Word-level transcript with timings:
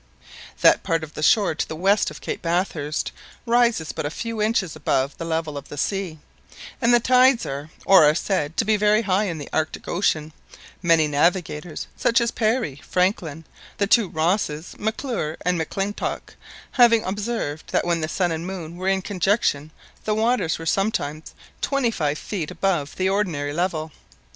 That 0.61 0.81
part 0.81 1.03
of 1.03 1.13
the 1.13 1.21
shore 1.21 1.53
to 1.53 1.67
the 1.67 1.75
west 1.75 2.09
of 2.09 2.21
Cape 2.21 2.41
Bathurst 2.41 3.11
rises 3.45 3.91
but 3.91 4.03
a 4.03 4.09
few 4.09 4.41
inches 4.41 4.75
above 4.75 5.15
the 5.19 5.25
level 5.25 5.59
of 5.59 5.67
the 5.69 5.77
sea, 5.77 6.17
and 6.81 6.91
the 6.91 6.99
tides 6.99 7.45
are 7.45 7.69
or 7.85 8.03
are 8.05 8.15
said 8.15 8.57
to 8.57 8.65
be 8.65 8.77
very 8.77 9.03
high 9.03 9.25
in 9.25 9.37
the 9.37 9.47
Arctic 9.53 9.87
Ocean 9.87 10.33
many 10.81 11.07
navigators, 11.07 11.85
such 11.95 12.19
as 12.19 12.31
Parry, 12.31 12.81
Franklin, 12.83 13.45
the 13.77 13.85
two 13.85 14.09
Rosses, 14.09 14.73
M'Clure, 14.79 15.37
and 15.45 15.59
M'Clintock, 15.59 16.33
having 16.71 17.03
observed 17.03 17.65
that 17.71 17.85
when 17.85 18.01
the 18.01 18.07
sun 18.09 18.31
and 18.31 18.47
moon 18.47 18.77
were 18.77 18.89
in 18.89 19.03
conjunction 19.03 19.69
the 20.05 20.15
waters 20.15 20.57
were 20.57 20.65
sometimes 20.65 21.35
twenty 21.61 21.91
five 21.91 22.17
feet 22.17 22.49
above 22.49 22.95
the 22.95 23.07
ordinary 23.07 23.53
level. 23.53 23.91